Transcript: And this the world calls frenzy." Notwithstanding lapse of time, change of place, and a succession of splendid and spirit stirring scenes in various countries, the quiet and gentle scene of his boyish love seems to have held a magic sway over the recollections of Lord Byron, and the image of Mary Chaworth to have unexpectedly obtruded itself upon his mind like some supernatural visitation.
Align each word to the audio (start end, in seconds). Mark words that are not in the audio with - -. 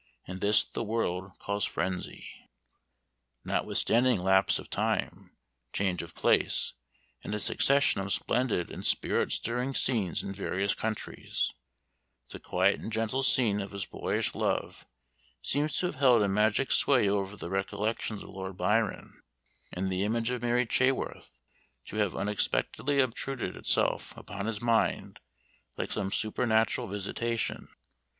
And 0.25 0.41
this 0.41 0.63
the 0.63 0.83
world 0.83 1.37
calls 1.37 1.63
frenzy." 1.63 2.27
Notwithstanding 3.45 4.17
lapse 4.23 4.57
of 4.57 4.67
time, 4.67 5.35
change 5.73 6.01
of 6.01 6.15
place, 6.15 6.73
and 7.23 7.35
a 7.35 7.39
succession 7.39 8.01
of 8.01 8.11
splendid 8.11 8.71
and 8.71 8.83
spirit 8.83 9.31
stirring 9.31 9.75
scenes 9.75 10.23
in 10.23 10.33
various 10.33 10.73
countries, 10.73 11.53
the 12.31 12.39
quiet 12.39 12.79
and 12.81 12.91
gentle 12.91 13.21
scene 13.21 13.61
of 13.61 13.73
his 13.73 13.85
boyish 13.85 14.33
love 14.33 14.87
seems 15.43 15.77
to 15.77 15.85
have 15.85 15.95
held 15.97 16.23
a 16.23 16.27
magic 16.27 16.71
sway 16.71 17.07
over 17.07 17.37
the 17.37 17.51
recollections 17.51 18.23
of 18.23 18.29
Lord 18.29 18.57
Byron, 18.57 19.21
and 19.71 19.91
the 19.91 20.03
image 20.03 20.31
of 20.31 20.41
Mary 20.41 20.65
Chaworth 20.65 21.29
to 21.85 21.97
have 21.97 22.15
unexpectedly 22.15 22.99
obtruded 22.99 23.55
itself 23.55 24.17
upon 24.17 24.47
his 24.47 24.61
mind 24.63 25.19
like 25.77 25.91
some 25.91 26.11
supernatural 26.11 26.87
visitation. 26.87 27.67